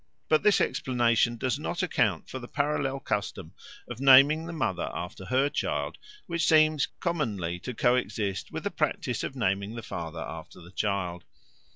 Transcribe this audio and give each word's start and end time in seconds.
But 0.29 0.41
this 0.41 0.59
explanation 0.59 1.37
does 1.37 1.59
not 1.59 1.83
account 1.83 2.27
for 2.27 2.39
the 2.39 2.47
parallel 2.47 2.99
custom 2.99 3.53
of 3.87 3.99
naming 3.99 4.47
the 4.47 4.51
mother 4.51 4.89
after 4.95 5.25
her 5.25 5.47
child, 5.47 5.99
which 6.25 6.47
seems 6.47 6.87
commonly 6.99 7.59
to 7.59 7.75
co 7.75 7.93
exist 7.93 8.51
with 8.51 8.63
the 8.63 8.71
practice 8.71 9.23
of 9.23 9.35
naming 9.35 9.75
the 9.75 9.83
father 9.83 10.21
after 10.27 10.59
the 10.59 10.71
child. 10.71 11.23